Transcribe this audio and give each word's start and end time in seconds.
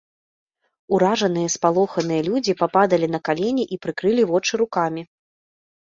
Уражаныя 0.97 1.47
і 1.49 1.51
спалоханыя 1.57 2.21
людзі 2.29 2.57
пападалі 2.63 3.07
на 3.17 3.23
калені 3.29 3.63
і 3.77 3.83
прыкрылі 3.85 4.23
вочы 4.33 4.53
рукамі. 4.63 5.01